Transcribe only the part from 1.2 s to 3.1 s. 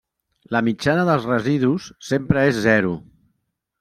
residus sempre és zero.